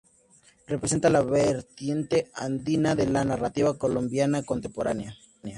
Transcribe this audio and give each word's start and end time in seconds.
Representa 0.65 1.11
la 1.11 1.21
vertiente 1.21 2.31
andina 2.33 2.95
de 2.95 3.05
la 3.05 3.23
narrativa 3.23 3.77
colombiana 3.77 4.41
contemporánea. 4.41 5.15